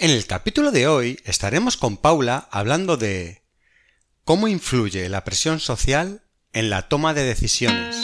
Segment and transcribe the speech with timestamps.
[0.00, 3.42] En el capítulo de hoy estaremos con Paula hablando de
[4.22, 7.96] cómo influye la presión social en la toma de decisiones.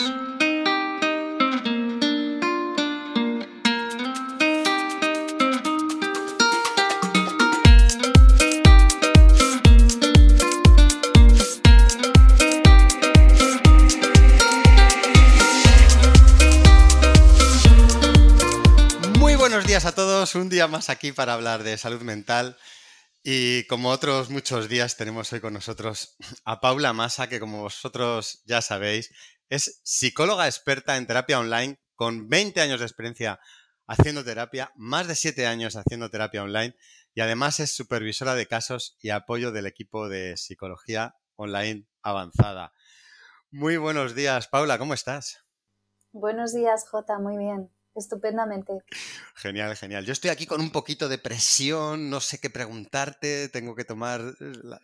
[20.33, 22.57] Un día más aquí para hablar de salud mental.
[23.21, 28.41] Y como otros muchos días tenemos hoy con nosotros a Paula Massa, que como vosotros
[28.45, 29.11] ya sabéis,
[29.49, 33.39] es psicóloga experta en terapia online con 20 años de experiencia
[33.87, 36.75] haciendo terapia, más de 7 años haciendo terapia online
[37.13, 42.73] y además es supervisora de casos y apoyo del equipo de psicología online avanzada.
[43.51, 45.45] Muy buenos días, Paula, ¿cómo estás?
[46.11, 48.73] Buenos días, Jota, muy bien estupendamente.
[49.35, 50.05] Genial, genial.
[50.05, 54.21] Yo estoy aquí con un poquito de presión, no sé qué preguntarte, tengo que tomar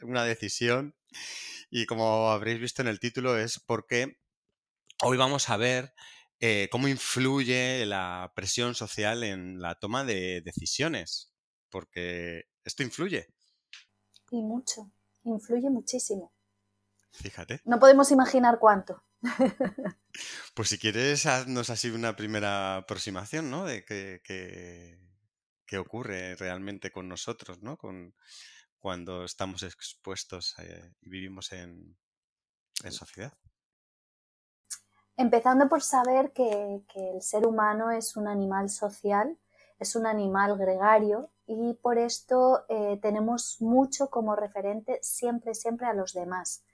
[0.02, 0.96] una decisión.
[1.70, 4.18] Y como habréis visto en el título es porque
[5.04, 5.94] hoy vamos a ver
[6.40, 11.32] eh, cómo influye la presión social en la toma de decisiones,
[11.70, 13.28] porque esto influye.
[14.32, 14.92] Y mucho,
[15.24, 16.34] influye muchísimo.
[17.12, 17.62] Fíjate.
[17.66, 19.04] No podemos imaginar cuánto.
[20.54, 23.66] Pues si quieres, haznos así una primera aproximación, ¿no?
[23.66, 25.00] De qué,
[25.80, 27.78] ocurre realmente con nosotros, ¿no?
[27.78, 28.14] Con,
[28.78, 31.98] cuando estamos expuestos eh, y vivimos en,
[32.90, 33.32] sociedad.
[35.16, 39.38] Empezando por saber que, el ser humano es un animal social,
[39.80, 45.94] es un animal gregario y por esto eh, tenemos mucho como referente siempre, siempre a
[45.94, 46.66] los demás.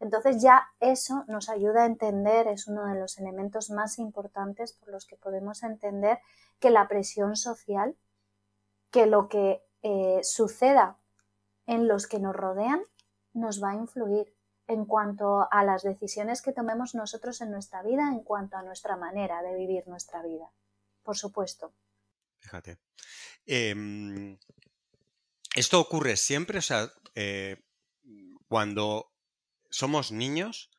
[0.00, 4.90] Entonces ya eso nos ayuda a entender, es uno de los elementos más importantes por
[4.90, 6.18] los que podemos entender
[6.60, 7.96] que la presión social,
[8.90, 10.98] que lo que eh, suceda
[11.66, 12.82] en los que nos rodean,
[13.32, 14.34] nos va a influir
[14.68, 18.96] en cuanto a las decisiones que tomemos nosotros en nuestra vida, en cuanto a nuestra
[18.96, 20.52] manera de vivir nuestra vida.
[21.02, 21.72] Por supuesto.
[22.38, 22.78] Fíjate.
[23.46, 24.38] Em,
[25.56, 27.56] esto ocurre siempre, o sea, eh,
[28.46, 29.10] cuando
[29.70, 30.70] somos niños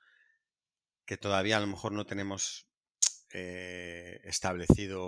[1.05, 2.67] que todavía a lo mejor no tenemos
[3.31, 5.01] eh, establecido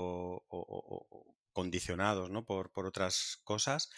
[0.47, 2.45] o, condicionados ¿no?
[2.45, 3.89] por, por otras cosas,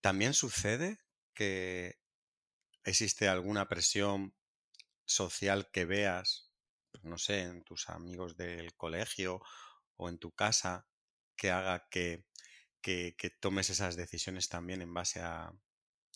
[0.00, 0.98] también sucede
[1.34, 2.00] que
[2.84, 4.34] existe alguna presión
[5.04, 6.52] social que veas,
[6.90, 9.42] pues, no sé, en tus amigos del colegio
[9.96, 10.86] o en tu casa,
[11.36, 12.24] que haga que,
[12.80, 15.52] que, tomes esas decisiones también en base a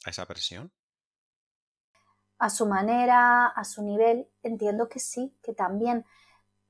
[0.04, 0.72] esa presión?
[2.38, 6.04] A su manera, a su nivel, entiendo que sí, que también.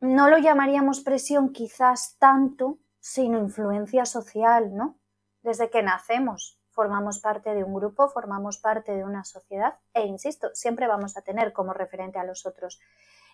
[0.01, 4.99] No lo llamaríamos presión quizás tanto, sino influencia social, ¿no?
[5.43, 10.51] Desde que nacemos formamos parte de un grupo, formamos parte de una sociedad e, insisto,
[10.53, 12.79] siempre vamos a tener como referente a los otros.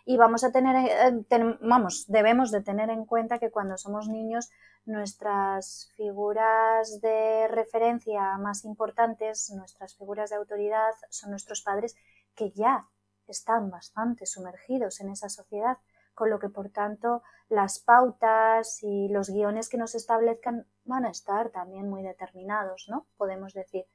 [0.04, 4.50] Y vamos a tener, eh, vamos, debemos de tener en cuenta que cuando somos niños
[4.84, 11.96] nuestras figuras de referencia más importantes, nuestras figuras de autoridad son nuestros padres
[12.34, 12.88] que ya
[13.26, 15.78] están bastante sumergidos en esa sociedad,
[16.14, 21.10] con lo que por tanto las pautas y los guiones que nos establezcan van a
[21.10, 23.06] estar también muy determinados, ¿no?
[23.16, 23.86] Podemos decir,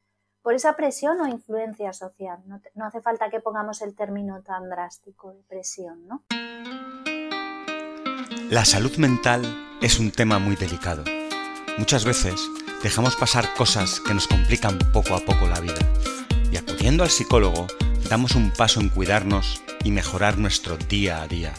[0.41, 2.39] por esa presión o influencia social.
[2.45, 6.23] No, hace falta que pongamos el término tan drástico de presión, ¿no?
[8.49, 9.43] La salud mental
[9.81, 11.03] es un tema muy delicado.
[11.77, 12.39] Muchas veces
[12.81, 15.79] dejamos pasar cosas que nos complican poco a poco la vida.
[16.49, 17.67] Y acudiendo al psicólogo,
[18.09, 21.53] damos un paso en cuidarnos y mejorar nuestro día a día.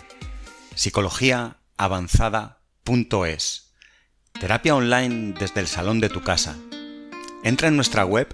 [0.75, 3.75] Psicologiaavanzada.es
[4.41, 6.57] Terapia online desde el salón de tu casa.
[7.45, 8.29] Entra en nuestra web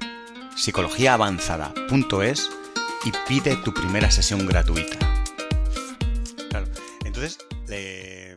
[0.57, 2.51] psicologiaavanzada.es
[3.05, 4.99] y pide tu primera sesión gratuita.
[6.51, 6.67] Claro,
[7.05, 7.39] entonces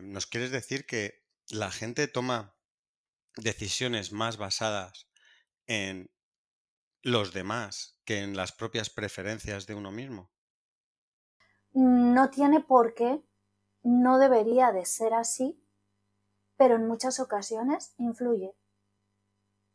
[0.02, 2.56] nos quieres decir que la gente toma
[3.36, 5.06] decisiones más basadas
[5.66, 6.10] en
[7.02, 10.30] los demás que en las propias preferencias de uno mismo?
[11.72, 13.22] No tiene por qué,
[13.82, 15.62] no debería de ser así,
[16.56, 18.54] pero en muchas ocasiones influye.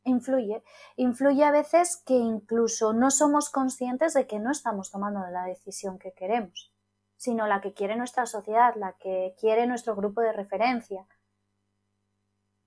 [0.04, 0.64] Influye.
[0.98, 5.98] Influye a veces que incluso no somos conscientes de que no estamos tomando la decisión
[5.98, 6.74] que queremos,
[7.16, 11.08] sino la que quiere nuestra sociedad, la que quiere nuestro grupo de referencia.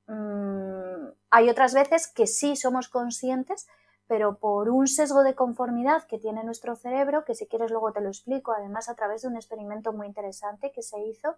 [0.07, 3.67] Mm, hay otras veces que sí somos conscientes,
[4.07, 8.01] pero por un sesgo de conformidad que tiene nuestro cerebro, que si quieres luego te
[8.01, 11.37] lo explico, además a través de un experimento muy interesante que se hizo,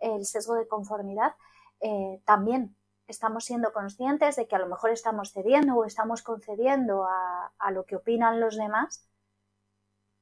[0.00, 1.34] el sesgo de conformidad,
[1.80, 2.76] eh, también
[3.06, 7.84] estamos siendo conscientes de que a lo mejor estamos cediendo o estamos concediendo a, lo
[7.84, 9.08] que opinan los demás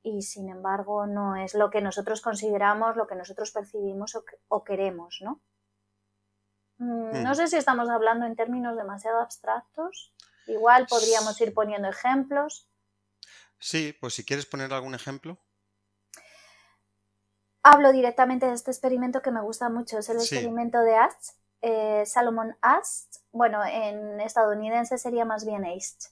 [0.02, 4.18] y sin embargo no es lo que nosotros consideramos, lo que nosotros percibimos
[4.48, 5.40] o, queremos, ¿no?
[6.78, 10.14] Mm, no sé si estamos hablando en términos demasiado abstractos.
[10.50, 12.68] Igual podríamos ir poniendo ejemplos.
[13.58, 15.38] Sí, pues si quieres poner algún ejemplo.
[17.62, 22.04] Hablo directamente de este experimento que me gusta mucho, es el experimento de Ast, eh,
[22.06, 26.06] Salomon Ast, bueno, en estadounidense sería más bien Ast,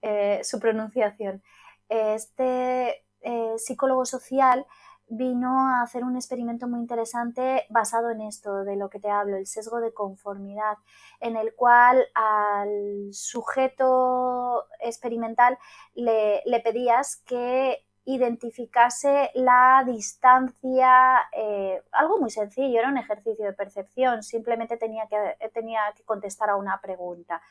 [0.00, 1.42] eh, su pronunciación.
[1.88, 4.64] Este eh, psicólogo social
[5.14, 9.36] vino a hacer un experimento muy interesante basado en esto de lo que te hablo,
[9.36, 10.78] el sesgo de conformidad,
[11.20, 15.58] en el cual al sujeto experimental
[15.94, 24.22] le, pedías que identificase la distancia, eh, algo muy sencillo, era un ejercicio de percepción,
[24.22, 27.42] simplemente tenía que, tenía que contestar a una pregunta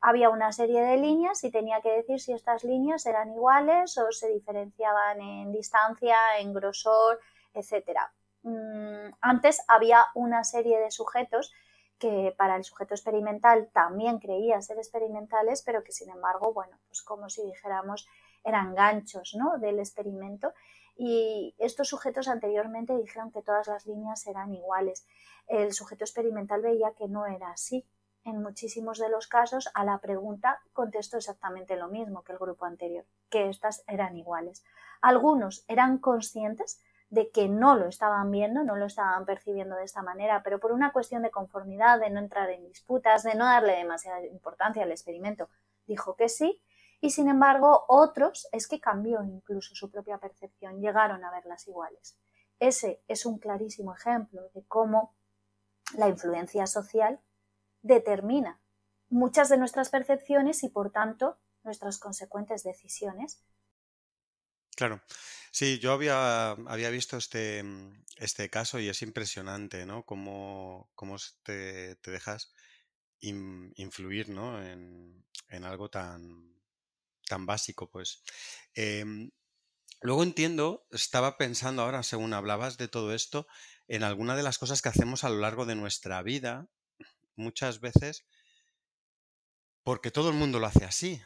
[0.00, 4.10] había una serie de líneas y tenía que decir si estas líneas eran iguales o
[4.12, 7.20] se diferenciaban en distancia, en grosor,
[7.54, 7.98] etc.
[8.42, 11.52] Mm, antes había una serie de sujetos
[11.98, 17.02] que para el sujeto experimental también creía ser experimentales, pero que sin embargo, bueno, pues
[17.02, 18.08] como si dijéramos,
[18.42, 19.58] eran ganchos ¿no?
[19.58, 20.54] del experimento.
[20.96, 25.06] Y estos sujetos anteriormente dijeron que todas las líneas eran iguales.
[25.46, 27.86] El sujeto experimental veía que no era así,
[28.24, 32.64] en muchísimos de los casos a la pregunta contestó exactamente lo mismo que el grupo
[32.64, 34.64] anterior, que estas eran iguales.
[35.00, 40.02] Algunos eran conscientes de que no lo estaban viendo, no lo estaban percibiendo de esta
[40.02, 43.76] manera, pero por una cuestión de conformidad, de no entrar en disputas, de no darle
[43.76, 45.48] demasiada importancia al experimento,
[45.86, 46.62] dijo que sí,
[47.00, 52.16] y sin embargo otros es que cambió incluso su propia percepción, llegaron a verlas iguales.
[52.60, 55.14] Ese es un clarísimo ejemplo de cómo
[55.96, 57.18] la influencia social
[57.82, 58.60] determina
[59.08, 63.42] muchas de nuestras percepciones y, por tanto, nuestras consecuentes decisiones.
[64.76, 65.02] Claro.
[65.52, 67.64] Sí, yo había, había visto este,
[68.16, 70.04] este, caso y es impresionante, ¿no?
[70.04, 70.88] Cómo,
[71.42, 72.54] te, dejas
[73.20, 74.62] influir, ¿no?
[74.62, 75.24] En,
[75.64, 76.54] algo tan,
[77.26, 78.22] tan básico, pues.
[78.74, 79.30] Em,
[80.00, 83.48] luego entiendo, estaba pensando ahora, según hablabas de todo esto,
[83.88, 86.68] en alguna de las cosas que hacemos a lo largo de nuestra vida
[87.40, 88.24] muchas veces
[89.82, 91.20] porque todo el mundo lo hace así,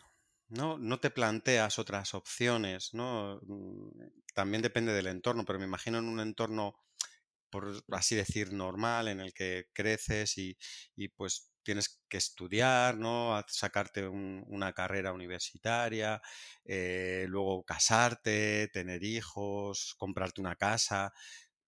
[0.48, 0.78] ¿no?
[0.78, 3.40] No te planteas otras opciones, ¿no?
[3.42, 3.90] Mm,
[4.34, 6.74] también depende del entorno, pero me imagino en un entorno,
[7.50, 10.56] por así decir, normal, en el que creces y,
[11.16, 13.42] pues tienes que estudiar, ¿no?
[13.48, 16.20] Sacarte una carrera universitaria,
[16.64, 21.12] eh, luego casarte, tener hijos, comprarte una casa,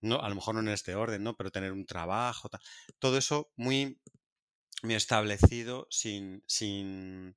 [0.00, 1.36] no, a lo mejor no en este orden, ¿no?
[1.36, 2.50] Pero tener un trabajo,
[2.98, 4.00] todo eso muy
[4.82, 7.36] he establecido sin, sin,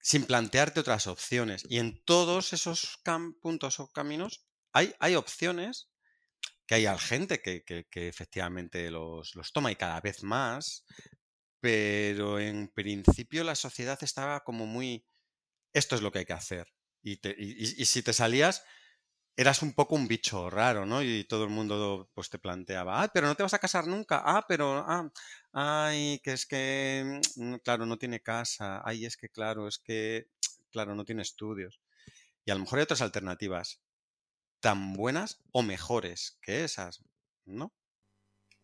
[0.00, 1.64] sin plantearte otras opciones.
[1.68, 3.00] Y en todos esos
[3.40, 5.90] puntos o caminos hay, hay opciones
[6.66, 10.84] que hay gente que, que, efectivamente los, los, toma y cada vez más,
[11.60, 15.06] pero en principio la sociedad estaba como muy,
[15.72, 16.66] esto es lo que hay que hacer.
[17.02, 18.64] Y, y si te salías,
[19.36, 21.02] eras un poco un bicho raro, ¿no?
[21.02, 24.22] Y todo el mundo pues te planteaba, ah, pero no te vas a casar nunca,
[24.24, 25.10] ah, pero, ah,
[25.52, 30.28] ay, que es que, mm, claro, no tiene casa, ay, es que, claro, es que,
[30.70, 31.80] claro, no tiene estudios.
[32.44, 33.82] Y a lo mejor hay otras alternativas
[34.60, 37.04] tan buenas o mejores que esas,
[37.44, 37.74] ¿no?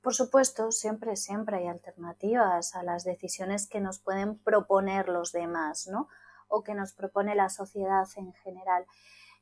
[0.02, 5.86] Por supuesto, siempre, siempre hay alternativas a las decisiones que nos pueden proponer los demás,
[5.86, 6.08] ¿no?
[6.48, 8.84] O que nos propone la sociedad en general.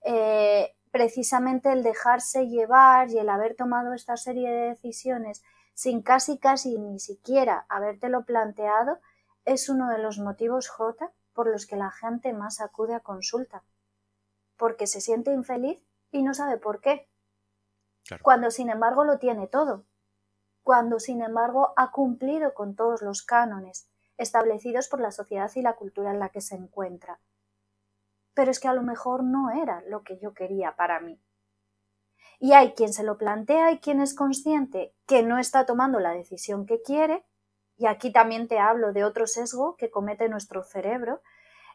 [0.04, 5.42] Eh, precisamente el dejarse llevar y el haber tomado esta serie de decisiones
[5.74, 8.98] sin casi casi ni siquiera habértelo planteado
[9.44, 13.62] es uno de los motivos J por los que la gente más acude a consulta,
[14.56, 17.08] porque se siente infeliz y no sabe por qué.
[18.22, 19.84] Cuando sin embargo lo tiene todo,
[20.62, 25.74] cuando sin embargo ha cumplido con todos los cánones establecidos por la sociedad y la
[25.74, 27.20] cultura en la que se encuentra
[28.34, 31.20] pero es que a lo mejor no era lo que yo quería para mí.
[32.38, 36.12] Y hay quien se lo plantea y quien es consciente que no está tomando la
[36.12, 37.24] decisión que quiere,
[37.76, 41.20] y aquí también te hablo de otro sesgo que comete nuestro cerebro,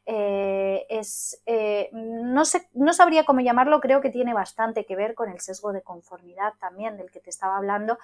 [0.08, 5.16] eh, es, eh, no, sé, no sabría cómo llamarlo, creo que tiene bastante que ver
[5.16, 7.98] con el sesgo de conformidad también del que te estaba hablando,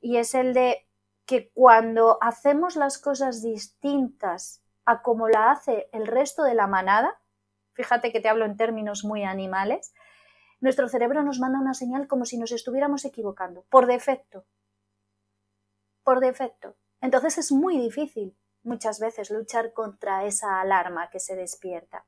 [0.00, 0.86] y es el de
[1.26, 7.20] que cuando hacemos las cosas distintas a como la hace el resto de la manada,
[7.74, 9.94] fíjate que te hablo en términos muy animales,
[10.60, 14.46] nuestro cerebro nos manda una señal como si nos estuviéramos equivocando, por defecto.
[16.02, 16.76] Por defecto.
[17.00, 22.06] Entonces es muy difícil muchas veces luchar contra esa alarma que se despierta.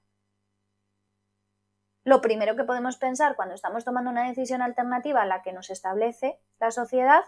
[2.02, 5.70] Lo primero que podemos pensar cuando estamos tomando una decisión alternativa a la que nos
[5.70, 7.24] establece la sociedad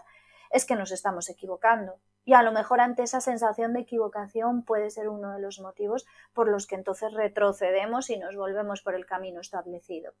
[0.51, 1.99] es que nos estamos equivocando.
[2.25, 6.05] Y a lo mejor ante esa sensación de equivocación puede ser uno de los motivos
[6.33, 10.13] por los que entonces retrocedemos y nos volvemos por el camino establecido.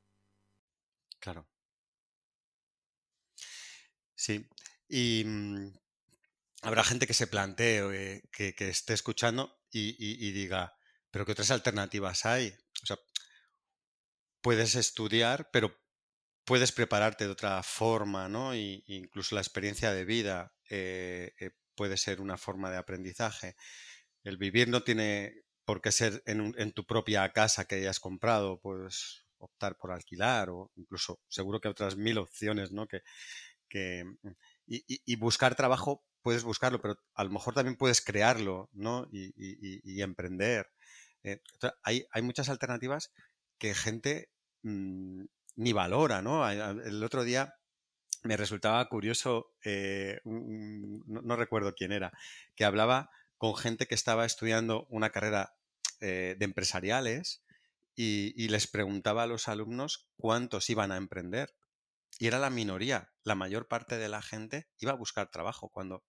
[1.19, 1.45] Claro.
[4.15, 4.47] Sí.
[4.87, 5.73] Y mm,
[6.63, 10.75] habrá gente que se plantee, eh, que, esté escuchando y, diga,
[11.11, 12.53] pero ¿qué otras alternativas hay?
[12.83, 12.97] O sea,
[14.41, 15.75] puedes estudiar, pero
[16.43, 18.55] puedes prepararte de otra forma, ¿no?
[18.55, 23.55] Y, incluso la experiencia de vida eh, eh, puede ser una forma de aprendizaje.
[24.25, 29.25] El vivir no tiene por qué ser en, tu propia casa que hayas comprado, puedes
[29.37, 32.85] optar por alquilar o incluso seguro que otras mil opciones, ¿no?
[33.69, 34.29] Que, mm,
[34.67, 39.07] y, buscar trabajo puedes buscarlo, pero a lo mejor también puedes crearlo, ¿no?
[39.09, 40.67] Y, emprender.
[41.23, 41.39] Eh,
[41.83, 43.13] hay, hay, muchas alternativas
[43.57, 44.31] que gente
[44.63, 45.23] mm,
[45.55, 46.49] ni valora, ¿no?
[46.49, 47.53] El otro día
[48.23, 52.11] me resultaba curioso, eh, no, recuerdo quién era,
[52.55, 55.55] que hablaba con gente que estaba estudiando una carrera
[56.01, 57.43] eh, de empresariales
[57.95, 61.53] y, les preguntaba a los alumnos cuántos iban a emprender.
[62.17, 66.03] Y era la minoría, la mayor parte de la gente iba a buscar trabajo cuando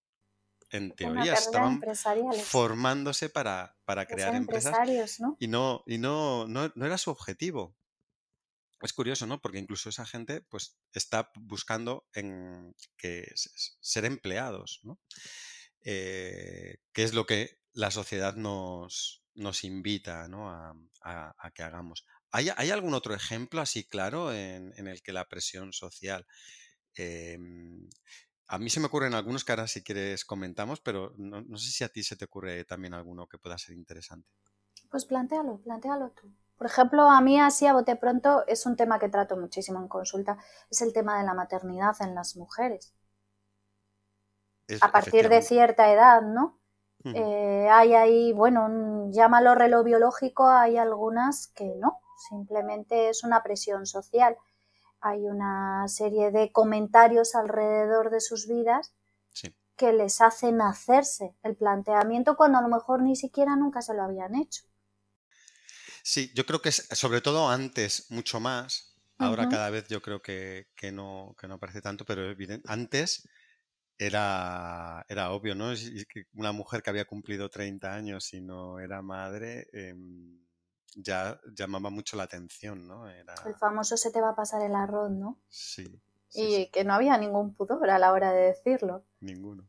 [0.70, 1.80] en teoría estaban
[2.44, 4.76] formándose para, para crear empresas
[5.40, 7.76] y no, y no, no, no era su objetivo
[8.80, 9.40] es curioso, ¿no?
[9.40, 14.98] Porque incluso esa gente pues está buscando en que ser empleados, ¿no?
[15.82, 19.22] Eh, que es lo que la sociedad nos,
[19.62, 20.50] invita ¿no?
[20.50, 22.06] a, que hagamos.
[22.30, 26.26] ¿Hay, algún otro ejemplo así claro en, el que la presión social...
[26.94, 27.88] Em,
[28.52, 31.70] a mí se me ocurren algunos que ahora si quieres comentamos, pero no, no sé
[31.70, 34.28] si a ti se te ocurre también alguno que pueda ser interesante.
[34.90, 36.34] Pues plantealo, plantealo tú.
[36.60, 39.88] Por ejemplo, a mí así a bote pronto es un tema que trato muchísimo en
[39.88, 40.36] consulta,
[40.70, 42.92] es el tema de la maternidad en las mujeres.
[44.82, 46.60] a partir de cierta edad, ¿no?
[47.02, 53.86] Eh, hay ahí, bueno, llámalo reloj biológico, hay algunas que no, simplemente es una presión
[53.86, 54.36] social.
[55.00, 58.92] Hay una serie de comentarios alrededor de sus vidas
[59.76, 64.02] que les hacen hacerse el planteamiento cuando a lo mejor ni siquiera nunca se lo
[64.02, 64.69] habían hecho.
[66.02, 68.90] Sí, yo creo que es, sobre todo antes mucho más.
[69.18, 73.28] Ahora cada vez yo creo que, no, que no aparece tanto, pero antes
[73.98, 75.74] era, era obvio, ¿no?
[76.32, 80.40] Una mujer que había cumplido 30 años y no era madre em,
[80.94, 83.08] ya llamaba mucho la atención, ¿no?
[83.08, 83.34] Era...
[83.44, 85.38] El famoso se te va a pasar el arroz, ¿no?
[85.48, 86.00] Sí.
[86.32, 89.04] y que no había ningún pudor a la hora de decirlo.
[89.20, 89.68] Ninguno.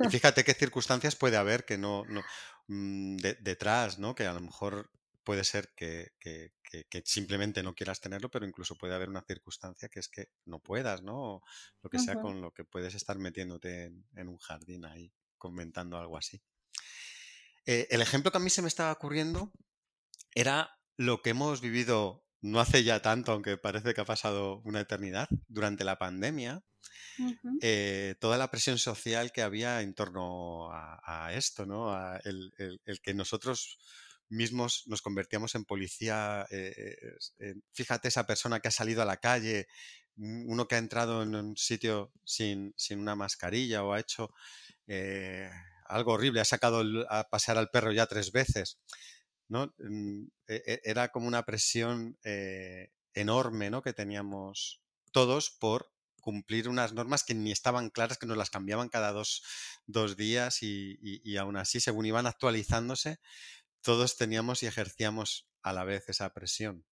[0.00, 2.22] Y fíjate qué circunstancias puede haber que no, no
[2.68, 4.14] mm, detrás, ¿no?
[4.14, 4.90] Que a lo mejor
[5.24, 6.12] puede ser que,
[7.04, 11.02] simplemente no quieras tenerlo, pero incluso puede haber una circunstancia que es que no puedas,
[11.02, 11.42] ¿no?
[11.82, 16.16] lo que sea con lo que puedes estar metiéndote en, un jardín ahí, comentando algo
[16.16, 16.40] así.
[17.66, 19.52] Eh, el ejemplo que a mí se me estaba ocurriendo
[20.34, 24.80] era lo que hemos vivido no hace ya tanto, aunque parece que ha pasado una
[24.80, 26.62] eternidad, durante la pandemia,
[27.62, 31.96] eh, toda la presión social que había en torno a, esto, ¿no?
[32.24, 32.52] el,
[33.02, 33.78] que nosotros
[34.34, 36.46] mismos nos convertíamos en policía.
[36.50, 36.96] Eh,
[37.38, 39.66] eh, fíjate esa persona que ha salido a la calle,
[40.16, 44.30] uno que ha entrado en un sitio sin, una mascarilla o ha hecho
[44.86, 45.50] eh,
[45.86, 48.78] algo horrible, ha sacado a pasear al perro ya tres veces.
[49.48, 49.74] ¿no?
[49.78, 52.18] Mm, e, e, era como una presión
[53.14, 53.82] enorme ¿no?
[53.82, 54.80] que teníamos
[55.12, 59.42] todos por cumplir unas normas que ni estaban claras, que nos las cambiaban cada dos,
[60.16, 63.18] días y, y, aún así, según iban actualizándose,
[63.84, 66.84] todos teníamos y ejercíamos a la vez esa presión.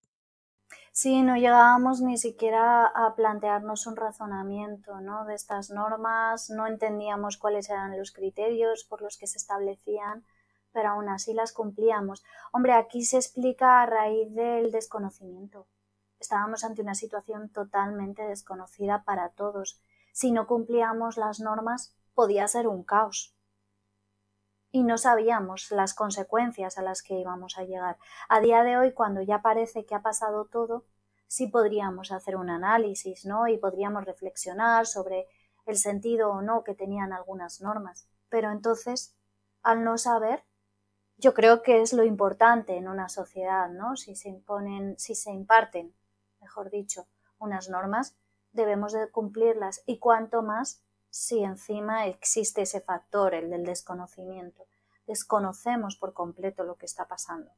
[0.92, 5.24] Sí, no llegábamos ni siquiera a plantearnos un razonamiento ¿no?
[5.24, 10.24] de estas normas, no entendíamos cuáles eran los criterios por los que se establecían,
[10.70, 12.22] pero aún así las cumplíamos.
[12.52, 15.66] Hombre, aquí se explica a raíz del desconocimiento.
[16.20, 19.80] Estábamos ante una situación totalmente desconocida para todos.
[20.12, 23.34] Si no cumplíamos las normas, podía ser un caos
[24.72, 27.98] y no sabíamos las consecuencias a las que íbamos a llegar.
[28.28, 30.86] A día de hoy, cuando ya parece que ha pasado todo,
[31.26, 33.46] sí podríamos hacer un análisis, ¿no?
[33.46, 35.28] Y podríamos reflexionar sobre
[35.66, 38.08] el sentido o no que tenían algunas normas.
[38.30, 39.14] Pero entonces,
[39.62, 40.42] al no saber,
[41.18, 43.96] yo creo que es lo importante en una sociedad, ¿no?
[43.96, 45.94] Si se imponen, si se imparten,
[46.40, 47.06] mejor dicho,
[47.38, 48.16] unas normas,
[48.52, 50.81] debemos de cumplirlas y cuanto más
[51.12, 54.66] si encima existe ese factor, el del desconocimiento.
[55.06, 57.50] desconocemos por completo lo que está pasando.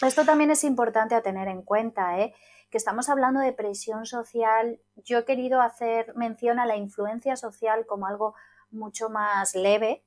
[0.00, 2.34] Esto también es importante a tener en cuenta, ¿eh?
[2.70, 4.80] que estamos hablando de presión social.
[4.96, 8.34] Yo he querido hacer mención a la influencia social como algo
[8.70, 10.04] mucho más leve,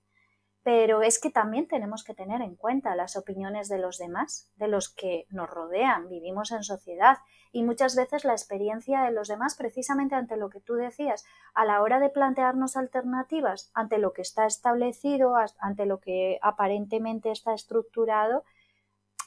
[0.66, 4.68] pero es que también tenemos que tener en cuenta las opiniones de los demás, de
[4.68, 7.20] los que nos rodean, vivimos en sociedad
[7.52, 11.66] y muchas veces la experiencia de los demás precisamente ante lo que tú decías, a
[11.66, 17.54] la hora de plantearnos alternativas, ante lo que está establecido, ante lo que aparentemente está
[17.54, 18.44] estructurado,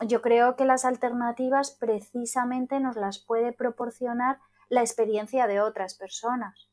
[0.09, 6.68] yo creo que las alternativas precisamente nos las puede proporcionar la experiencia de otras personas.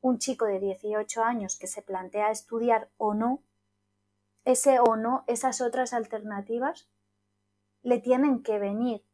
[0.00, 3.42] Un chico de 18 años que se plantea estudiar o no,
[4.44, 6.88] ese o no, esas otras alternativas,
[7.82, 9.04] le tienen que venir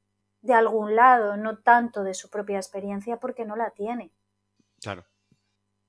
[0.43, 4.13] de algún lado, no tanto de su propia experiencia porque no la tiene.
[4.81, 5.05] Claro.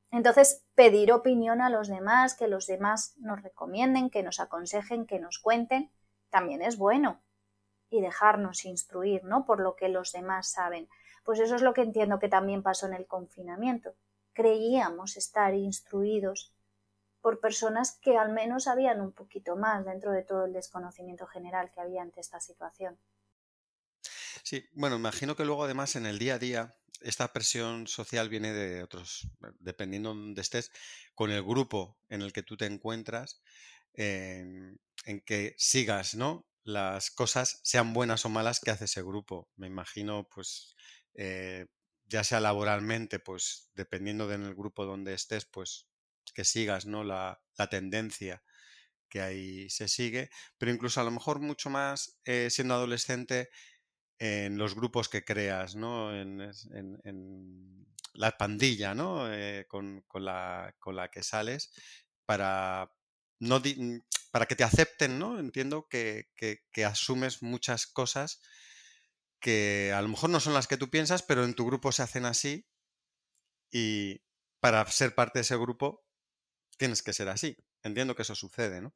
[0.10, 5.20] Entonces, pedir opinión a los demás, que los demás nos recomienden, que nos aconsejen, que
[5.20, 5.92] nos cuenten,
[6.30, 7.22] también es bueno
[7.90, 9.46] y dejarnos instruir, ¿no?
[9.46, 10.90] Por lo que los demás saben.
[11.24, 13.96] Pues eso es lo que entiendo que también pasó en el confinamiento.
[14.38, 16.54] Creíamos estar instruidos
[17.24, 21.72] por personas que al menos sabían un poquito más dentro de todo el desconocimiento general
[21.74, 23.00] que había ante esta situación.
[24.44, 28.54] Sí, bueno, imagino que luego además en el día a día esta presión social viene
[28.54, 29.28] de otros,
[29.60, 30.72] dependiendo de donde estés,
[31.16, 33.42] con el grupo en el que tú te encuentras,
[33.96, 34.80] en
[35.26, 36.46] que sigas, ¿no?
[36.64, 39.50] Las cosas, sean buenas o malas, que hace ese grupo.
[39.56, 40.76] Me imagino, pues,
[41.16, 41.66] eh,
[42.08, 45.88] ya sea laboralmente, pues, dependiendo del grupo donde estés, pues,
[46.34, 47.04] que sigas, ¿no?
[47.04, 48.44] La, tendencia
[49.10, 53.50] que ahí se sigue, pero incluso a lo mejor mucho más eh, siendo adolescente
[54.20, 56.16] en los grupos que creas, ¿no?
[56.16, 59.32] En, la pandilla, ¿no?
[59.32, 61.72] Eh, con, la, con, la, que sales
[62.26, 62.92] para
[63.40, 63.62] no
[64.32, 65.40] para que te acepten, ¿no?
[65.40, 66.28] Entiendo que,
[66.86, 68.42] asumes muchas cosas
[69.40, 72.04] que a lo mejor no son las que tú piensas, pero en tu grupo se
[72.04, 72.68] hacen así
[73.72, 74.22] y
[74.60, 76.04] para ser parte de ese grupo
[76.78, 77.58] tienes que ser así.
[77.84, 78.92] Entiendo que eso sucede, ¿no?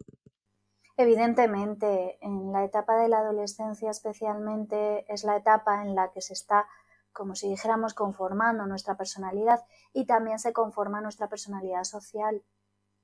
[0.97, 6.33] Evidentemente, en la etapa de la adolescencia especialmente es la etapa en la que se
[6.33, 6.67] está,
[7.11, 12.43] como si dijéramos, conformando nuestra personalidad y también se conforma nuestra personalidad social.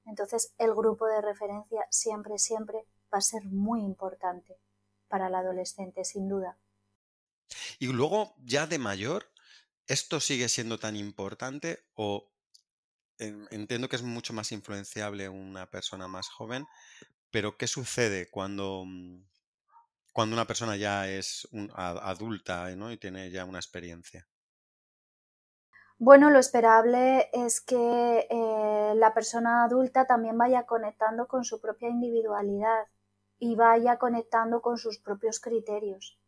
[0.05, 4.59] Entonces, el grupo de referencia siempre, siempre va a ser muy importante
[5.07, 6.57] para el adolescente, sin duda.
[7.79, 9.31] Y luego, ya de mayor,
[9.87, 12.31] ¿esto sigue siendo tan importante o
[13.19, 16.65] entiendo que es mucho más influenciable una persona más joven,
[17.31, 19.23] pero ¿qué sucede cuando, mm,
[20.13, 24.27] cuando una persona ya es adulta y tiene ya una experiencia?
[25.99, 31.89] Bueno, lo esperable es que eh, la persona adulta también vaya conectando con su propia
[31.89, 32.85] individualidad
[33.39, 36.19] y vaya conectando con sus propios criterios,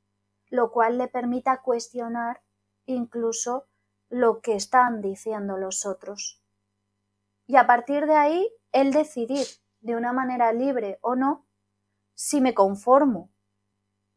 [0.49, 2.41] lo cual le permita cuestionar
[2.85, 3.67] incluso
[4.09, 6.41] lo que están diciendo los otros.
[7.45, 9.45] Y a partir de ahí, él decidir
[9.81, 11.47] de una manera libre o no
[12.13, 13.31] si me conformo.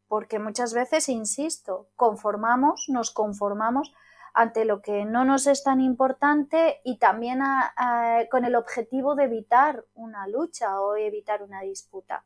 [0.08, 3.94] Porque muchas veces, insisto, conformamos, nos conformamos
[4.34, 7.40] ante lo que no nos es tan importante y también
[8.30, 12.24] con el objetivo de evitar una lucha o evitar una disputa.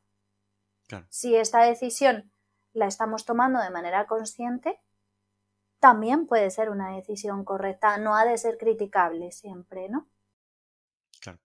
[1.08, 2.32] Si esta decisión
[2.76, 4.78] la estamos tomando de manera consciente,
[5.80, 10.08] también puede ser una decisión correcta, no ha de ser criticable siempre, ¿no?
[11.20, 11.38] Claro.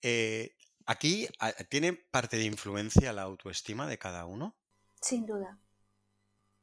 [0.00, 0.56] Eh,
[0.86, 1.28] ¿Aquí
[1.68, 4.56] tiene parte de influencia la autoestima de cada uno?
[5.00, 5.58] Sin duda.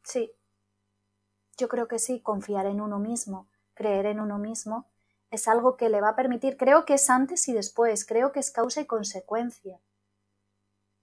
[0.04, 0.32] Sí,
[1.56, 4.89] yo creo que sí, confiar en uno mismo, creer en uno mismo,
[5.30, 8.39] es algo que le va a permitir, creo que es antes y después, creo que
[8.39, 9.80] es causa y consecuencia.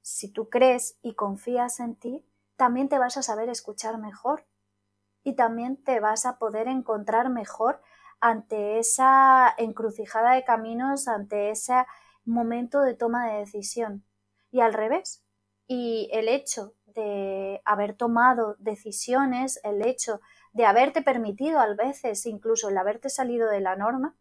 [0.02, 2.24] Si tú crees y confías en ti,
[2.56, 4.46] también te vas a saber escuchar mejor
[5.22, 7.82] y también te vas a poder encontrar mejor
[8.20, 11.84] ante esa encrucijada de caminos, ante ese
[12.24, 14.04] momento de toma de decisión.
[14.50, 15.22] Y al revés.
[15.66, 20.20] Y el hecho de haber tomado decisiones, el hecho
[20.52, 24.16] de haberte permitido a veces incluso el haberte salido de la norma,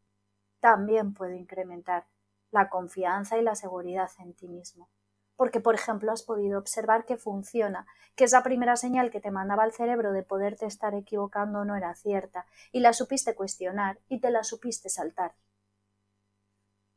[0.59, 2.07] también puede incrementar
[2.51, 4.89] la confianza y la seguridad en ti mismo.
[5.35, 9.65] Porque, por ejemplo, has podido observar que funciona, que esa primera señal que te mandaba
[9.65, 14.31] el cerebro de poderte estar equivocando no era cierta, y la supiste cuestionar y te
[14.31, 15.35] la supiste saltar.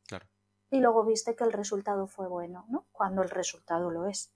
[0.06, 0.26] Claro.
[0.70, 2.86] Y luego viste que el resultado fue bueno, ¿no?
[2.92, 4.32] Cuando el resultado lo es.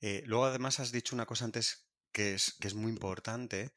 [0.00, 3.72] Eh, luego, además, has dicho una cosa antes que es, que es muy importante,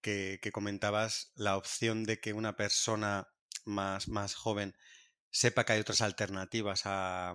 [0.00, 3.28] que, comentabas la opción de que una persona
[3.64, 4.74] más, más joven
[5.30, 7.34] sepa que hay otras alternativas a,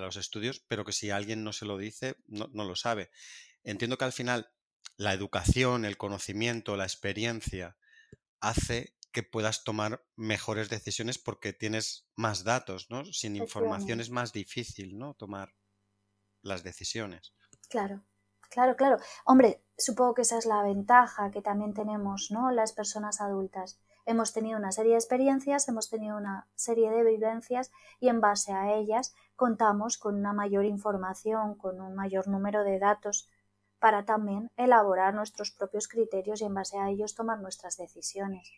[0.00, 3.10] los estudios, pero que si alguien no se lo dice, no, no lo sabe.
[3.64, 4.50] Entiendo que al final
[4.96, 7.76] la educación, el conocimiento, la experiencia
[8.40, 13.04] hace que puedas tomar mejores decisiones porque tienes más datos, ¿no?
[13.04, 15.14] Sin información es más difícil, ¿no?
[15.14, 15.54] Tomar
[16.42, 17.34] las decisiones.
[17.68, 18.02] Claro,
[18.48, 18.96] claro, claro.
[19.24, 22.50] Hombre, supongo que esa es la ventaja que también tenemos, ¿no?
[22.50, 23.78] Las personas adultas.
[24.04, 28.52] Hemos tenido una serie de experiencias, hemos tenido una serie de vivencias y en base
[28.52, 33.28] a ellas contamos con una mayor información, con un mayor número de datos
[33.78, 38.50] para también elaborar nuestros propios criterios y en base a ellos tomar nuestras decisiones.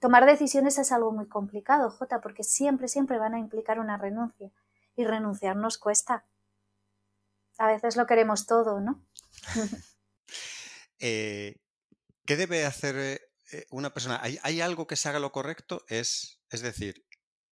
[0.00, 4.50] Tomar decisiones es algo muy complicado, Jota, porque siempre, siempre van a implicar una renuncia.
[4.96, 6.26] Y renunciar nos cuesta.
[7.58, 9.04] A veces lo queremos todo, ¿no?
[11.02, 11.56] Eh,
[12.26, 14.20] ¿Qué debe hacer eh, una persona?
[14.22, 15.84] ¿Hay, algo que se haga lo correcto?
[15.88, 17.06] Es, es decir,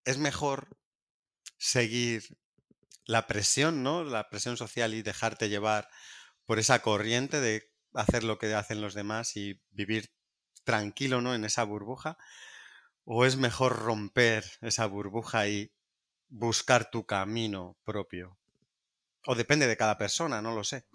[0.04, 0.78] es mejor
[1.56, 2.38] seguir
[3.04, 4.04] la presión, ¿no?
[4.04, 5.88] La presión social y dejarte llevar
[6.44, 10.12] por esa corriente de hacer lo que hacen los demás y vivir
[10.64, 11.34] tranquilo, ¿no?
[11.34, 12.18] En esa burbuja.
[13.04, 15.72] ¿O es mejor romper esa burbuja y
[16.28, 18.38] buscar tu camino propio?
[19.26, 20.86] O depende de cada persona, no lo sé.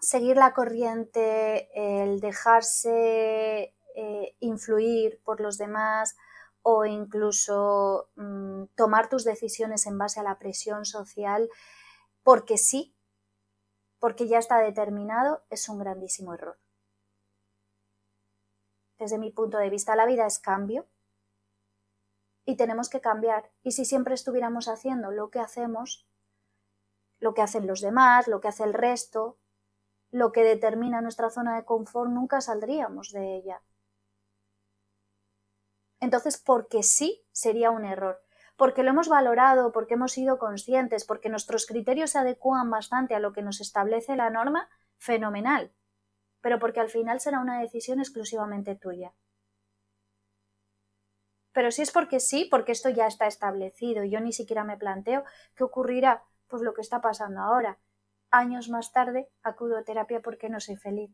[0.00, 6.16] Seguir la corriente, el dejarse eh, influir por los demás
[6.62, 11.48] o incluso mm, tomar tus decisiones en base a la presión social
[12.22, 12.94] porque sí,
[13.98, 16.58] porque ya está determinado, es un grandísimo error
[18.98, 20.86] desde mi punto de vista, la vida es cambio
[22.44, 23.50] y tenemos que cambiar.
[23.62, 26.08] Y si siempre estuviéramos haciendo lo que hacemos,
[27.20, 29.38] lo que hacen los demás, lo que hace el resto,
[30.10, 33.62] lo que determina nuestra zona de confort, nunca saldríamos de ella.
[36.00, 38.22] Entonces, porque sí sería un error,
[38.56, 43.20] porque lo hemos valorado, porque hemos sido conscientes, porque nuestros criterios se adecúan bastante a
[43.20, 45.72] lo que nos establece la norma, fenomenal
[46.40, 49.12] pero porque al final será una decisión exclusivamente tuya.
[51.52, 55.24] Pero si es porque sí, porque esto ya está establecido yo ni siquiera me planteo
[55.56, 57.78] qué ocurrirá, pues lo que está pasando ahora.
[58.30, 61.10] Años más tarde acudo a terapia porque no soy feliz.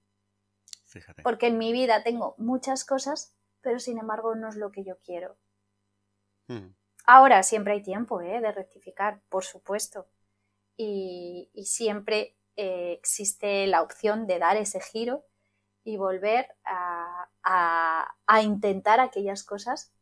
[0.87, 1.23] Fíjate.
[1.23, 4.99] Porque en mi vida tengo muchas cosas, pero sin embargo no es lo que yo
[5.01, 5.37] quiero.
[6.49, 6.75] Hmm.
[7.07, 8.41] Ahora siempre hay tiempo ¿eh?
[8.41, 10.07] de rectificar, por supuesto.
[10.77, 15.25] Y, y siempre eh, existe la opción de dar ese giro
[15.83, 17.29] y volver a,
[18.43, 19.93] intentar aquellas cosas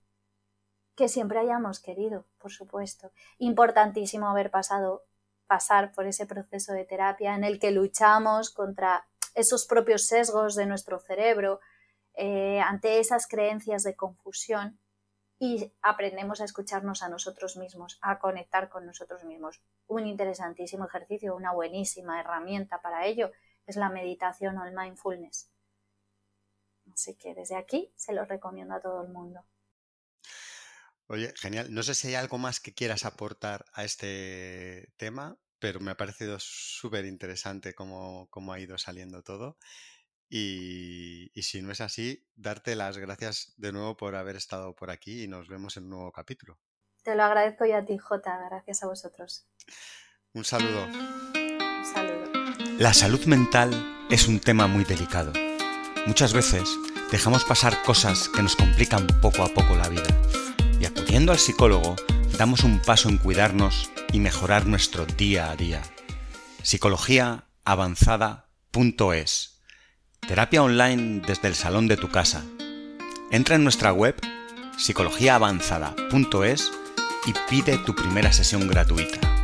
[0.95, 3.13] que siempre hayamos querido, por supuesto.
[3.39, 5.05] Importantísimo haber pasado,
[5.53, 10.65] pasar por ese proceso de terapia en el que luchamos contra esos propios sesgos de
[10.65, 11.61] nuestro cerebro,
[12.15, 14.81] eh, ante esas creencias de confusión
[15.39, 19.61] y aprendemos a escucharnos a nosotros mismos, a conectar con nosotros mismos.
[19.89, 23.31] Un interesantísimo ejercicio, una buenísima herramienta para ello
[23.67, 25.51] es la meditación o el mindfulness.
[26.95, 29.45] Así que desde aquí se lo recomiendo a todo el mundo.
[31.09, 31.75] Oye, genial.
[31.75, 35.97] No sé si hay algo más que quieras aportar a este tema, pero me ha
[35.97, 39.59] parecido súper interesante cómo, cómo ha ido saliendo todo.
[40.29, 45.23] Y, si no es así, darte las gracias de nuevo por haber estado por aquí
[45.23, 46.59] y nos vemos en un nuevo capítulo.
[47.05, 48.41] Te lo agradezco yo a ti, Jota.
[48.51, 49.47] Gracias a vosotros.
[50.33, 50.85] Un saludo.
[50.85, 52.33] Un saludo.
[52.81, 53.71] La salud mental
[54.11, 55.33] es un tema muy delicado.
[56.09, 56.77] Muchas veces
[57.13, 60.09] dejamos pasar cosas que nos complican poco a poco la vida.
[60.81, 61.95] Y acudiendo al psicólogo,
[62.37, 65.81] damos un paso en cuidarnos y mejorar nuestro día a día.
[66.63, 69.59] Psicologiaavanzada.es
[70.21, 72.45] Terapia online desde el salón de tu casa.
[73.31, 74.15] Entra en nuestra web
[74.79, 76.71] psicologiaavanzada.es
[77.27, 79.42] y pide tu primera sesión gratuita.